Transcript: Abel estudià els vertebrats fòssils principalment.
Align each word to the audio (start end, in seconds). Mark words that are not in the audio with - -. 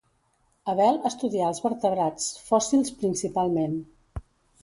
Abel 0.71 0.95
estudià 1.09 1.49
els 1.49 1.59
vertebrats 1.65 2.31
fòssils 2.47 2.93
principalment. 3.03 3.77